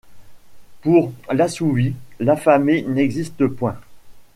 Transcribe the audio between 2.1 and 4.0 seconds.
l’affamé n’existe point.